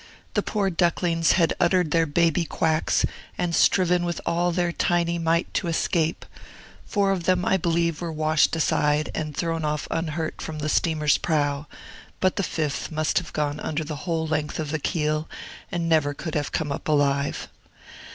[0.33, 3.05] The poor ducklings had uttered their baby quacks,
[3.37, 6.25] and striven with all their tiny might to escape;
[6.87, 11.19] four of them, I believe, were washed aside and thrown off unhurt from the steamer's
[11.19, 11.67] prow;
[12.19, 15.29] but the fifth must have gone under the whole length of the keel,
[15.71, 17.47] and never could have come up alive.